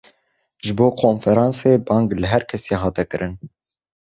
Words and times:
Ji 0.67 0.73
bo 0.79 0.87
konferansê, 1.01 1.73
bang 1.89 2.05
li 2.21 2.27
herkesî 2.33 2.73
hate 2.83 3.03
kirin 3.11 3.33